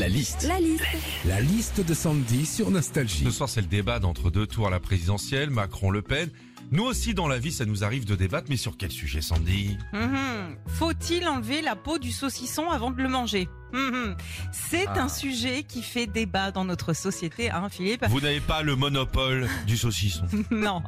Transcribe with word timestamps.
La 0.00 0.08
liste. 0.08 0.46
La 0.48 0.58
liste. 0.58 0.82
La 1.26 1.40
liste 1.42 1.86
de 1.86 1.92
Sandy 1.92 2.46
sur 2.46 2.70
Nostalgie. 2.70 3.22
Ce 3.22 3.30
soir, 3.30 3.50
c'est 3.50 3.60
le 3.60 3.66
débat 3.66 3.98
d'entre 3.98 4.30
deux 4.30 4.46
tours 4.46 4.66
à 4.66 4.70
la 4.70 4.80
présidentielle, 4.80 5.50
Macron-Le 5.50 6.00
Pen. 6.00 6.30
Nous 6.72 6.84
aussi, 6.84 7.14
dans 7.14 7.26
la 7.26 7.38
vie, 7.38 7.50
ça 7.50 7.64
nous 7.64 7.82
arrive 7.82 8.04
de 8.04 8.14
débattre, 8.14 8.46
mais 8.48 8.56
sur 8.56 8.76
quel 8.76 8.92
sujet, 8.92 9.20
Sandy? 9.20 9.76
Mhm. 9.92 10.56
Faut-il 10.68 11.26
enlever 11.26 11.62
la 11.62 11.74
peau 11.74 11.98
du 11.98 12.12
saucisson 12.12 12.70
avant 12.70 12.92
de 12.92 13.02
le 13.02 13.08
manger? 13.08 13.48
Mhm. 13.72 14.16
C'est 14.52 14.86
Ah. 14.88 15.02
un 15.02 15.08
sujet 15.08 15.62
qui 15.64 15.82
fait 15.82 16.06
débat 16.06 16.50
dans 16.52 16.64
notre 16.64 16.92
société, 16.92 17.50
hein, 17.50 17.68
Philippe 17.70 18.04
Vous 18.08 18.20
n'avez 18.20 18.40
pas 18.40 18.62
le 18.62 18.76
monopole 18.76 19.48
du 19.66 19.76
saucisson. 19.76 20.24
Non. 20.50 20.82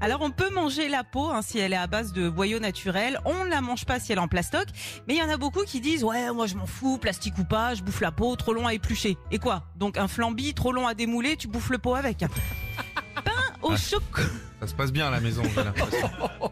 Alors 0.00 0.22
on 0.22 0.30
peut 0.30 0.50
manger 0.50 0.88
la 0.88 1.02
peau 1.04 1.30
hein, 1.30 1.42
si 1.42 1.58
elle 1.58 1.72
est 1.72 1.76
à 1.76 1.86
base 1.88 2.12
de 2.12 2.28
boyaux 2.28 2.58
naturels. 2.60 3.18
On 3.24 3.44
ne 3.44 3.50
la 3.50 3.60
mange 3.60 3.84
pas 3.86 3.98
si 4.00 4.12
elle 4.12 4.18
est 4.18 4.20
en 4.20 4.28
plastoc. 4.28 4.66
Mais 5.08 5.14
il 5.14 5.18
y 5.18 5.22
en 5.22 5.28
a 5.28 5.36
beaucoup 5.36 5.62
qui 5.64 5.80
disent 5.80 6.02
ouais 6.04 6.32
moi 6.32 6.46
je 6.46 6.54
m'en 6.56 6.66
fous, 6.66 6.98
plastique 6.98 7.38
ou 7.38 7.44
pas, 7.44 7.74
je 7.74 7.82
bouffe 7.82 8.00
la 8.00 8.12
peau, 8.12 8.34
trop 8.36 8.52
long 8.52 8.66
à 8.66 8.74
éplucher. 8.74 9.16
Et 9.32 9.38
quoi? 9.38 9.64
Donc 9.76 9.98
un 9.98 10.06
flambi 10.08 10.54
trop 10.54 10.70
long 10.72 10.86
à 10.86 10.94
démouler, 10.94 11.36
tu 11.36 11.46
bouffes 11.48 11.70
le 11.70 11.78
pot 11.78 11.94
avec. 11.96 12.24
Au 13.66 13.72
Ah. 13.72 13.76
chocolat. 13.76 14.26
Ça 14.60 14.66
se 14.68 14.74
passe 14.74 14.90
bien 14.92 15.06
à 15.08 15.10
la 15.10 15.20
maison, 15.20 15.42
j'ai 15.54 15.62
l'impression. 15.62 16.08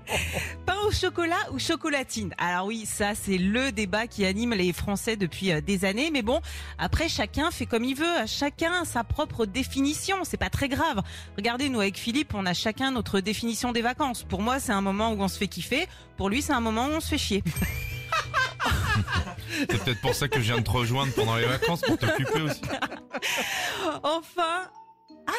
Pain 0.66 0.76
au 0.86 0.90
chocolat 0.90 1.38
ou 1.52 1.58
chocolatine? 1.58 2.34
Alors 2.36 2.66
oui, 2.66 2.84
ça 2.86 3.14
c'est 3.14 3.38
le 3.38 3.72
débat 3.72 4.06
qui 4.06 4.26
anime 4.26 4.52
les 4.52 4.72
Français 4.74 5.16
depuis 5.16 5.50
euh, 5.52 5.60
des 5.62 5.84
années. 5.86 6.10
Mais 6.12 6.20
bon, 6.22 6.40
après 6.78 7.08
chacun 7.08 7.50
fait 7.50 7.64
comme 7.66 7.84
il 7.84 7.94
veut, 7.96 8.26
chacun 8.26 8.82
a 8.82 8.84
sa 8.84 9.04
propre 9.04 9.46
définition. 9.46 10.16
C'est 10.24 10.36
pas 10.36 10.50
très 10.50 10.68
grave. 10.68 11.02
Regardez, 11.38 11.68
nous 11.70 11.80
avec 11.80 11.96
Philippe, 11.96 12.34
on 12.34 12.44
a 12.46 12.52
chacun 12.52 12.90
notre 12.90 13.20
définition 13.20 13.72
des 13.72 13.80
vacances. 13.82 14.22
Pour 14.24 14.42
moi, 14.42 14.60
c'est 14.60 14.72
un 14.72 14.82
moment 14.82 15.12
où 15.12 15.20
on 15.22 15.28
se 15.28 15.38
fait 15.38 15.48
kiffer. 15.48 15.86
Pour 16.18 16.28
lui, 16.28 16.42
c'est 16.42 16.52
un 16.52 16.60
moment 16.60 16.86
où 16.86 16.90
on 16.90 17.00
se 17.00 17.08
fait 17.08 17.18
chier. 17.18 17.42
C'est 19.56 19.84
peut-être 19.84 20.00
pour 20.00 20.14
ça 20.14 20.26
que 20.26 20.38
je 20.40 20.44
viens 20.46 20.58
de 20.58 20.62
te 20.62 20.70
rejoindre 20.70 21.12
pendant 21.14 21.36
les 21.36 21.44
vacances, 21.46 21.80
pour 21.82 21.96
t'occuper 21.96 22.40
aussi. 22.40 22.60
Enfin, 24.02 24.68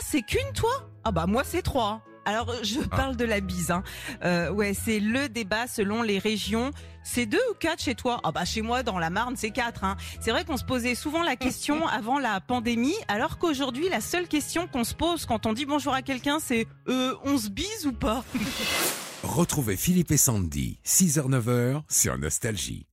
c'est 0.10 0.22
qu'une 0.22 0.52
toi? 0.54 0.72
Ah 1.04 1.12
bah 1.12 1.26
moi 1.26 1.44
c'est 1.44 1.62
trois. 1.62 2.02
Alors 2.26 2.52
je 2.64 2.80
parle 2.80 3.16
de 3.16 3.26
la 3.26 3.40
bise. 3.40 3.72
Hein. 3.72 3.84
Euh, 4.24 4.50
ouais, 4.50 4.74
c'est 4.74 5.00
le 5.00 5.30
débat 5.30 5.68
selon 5.68 6.02
les 6.02 6.20
régions. 6.20 6.72
C'est 7.04 7.26
deux 7.26 7.42
ou 7.52 7.54
quatre 7.54 7.84
chez 7.84 7.96
toi? 7.96 8.20
Ah 8.24 8.32
bah 8.32 8.46
chez 8.46 8.62
moi 8.62 8.82
dans 8.84 8.98
la 9.00 9.10
Marne 9.10 9.36
c'est 9.36 9.52
quatre. 9.52 9.84
Hein. 9.84 9.96
C'est 10.20 10.32
vrai 10.32 10.44
qu'on 10.44 10.58
se 10.58 10.64
posait 10.64 10.96
souvent 10.96 11.24
la 11.24 11.36
question 11.36 11.88
avant 11.88 12.20
la 12.20 12.40
pandémie, 12.40 12.96
alors 13.08 13.38
qu'aujourd'hui 13.38 13.90
la 13.90 14.02
seule 14.02 14.28
question 14.28 14.68
qu'on 14.68 14.84
se 14.84 14.96
pose 14.96 15.26
quand 15.26 15.46
on 15.46 15.54
dit 15.54 15.66
bonjour 15.66 15.94
à 15.94 16.02
quelqu'un 16.02 16.40
c'est 16.40 16.68
euh, 16.88 17.16
on 17.24 17.38
se 17.38 17.50
bise 17.50 17.86
ou 17.86 17.94
pas? 17.94 18.24
Retrouvez 19.24 19.76
Philippe 19.76 20.12
et 20.12 20.18
Sandy, 20.18 20.80
6h-9h 20.86 21.82
sur 21.90 22.18
Nostalgie. 22.18 22.88